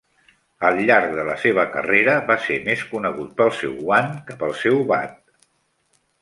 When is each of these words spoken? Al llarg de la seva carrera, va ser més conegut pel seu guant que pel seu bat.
Al 0.69 0.79
llarg 0.85 1.11
de 1.17 1.25
la 1.27 1.35
seva 1.41 1.65
carrera, 1.75 2.15
va 2.29 2.37
ser 2.45 2.57
més 2.69 2.81
conegut 2.95 3.29
pel 3.43 3.53
seu 3.59 3.77
guant 3.83 4.11
que 4.31 4.39
pel 4.41 4.57
seu 4.63 4.83
bat. 4.95 5.15